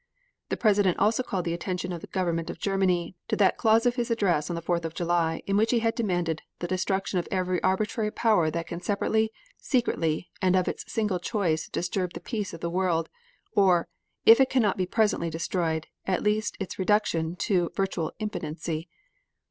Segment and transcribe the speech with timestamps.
[0.49, 3.97] The President also called the attention of the Government of Germany to that clause of
[3.97, 7.27] his address on the Fourth of July in which he had demanded "the destruction of
[7.29, 12.51] every arbitrary power that can separately, secretly and of its single choice disturb the peace
[12.51, 13.09] of the world,
[13.53, 13.87] or,
[14.25, 18.89] if it cannot be presently destroyed, at least its reduction to virtual impotency."